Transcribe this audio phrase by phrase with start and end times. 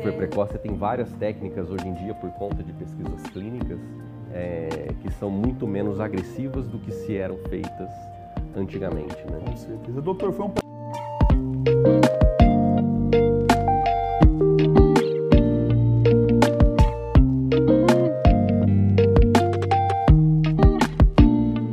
[0.00, 3.78] Precoce tem várias técnicas hoje em dia por conta de pesquisas clínicas
[4.32, 4.68] é,
[5.00, 7.90] que são muito menos agressivas do que se eram feitas
[8.56, 9.16] antigamente.
[9.30, 9.40] Né?
[9.44, 10.00] Com certeza.
[10.00, 10.69] Doutor, foi um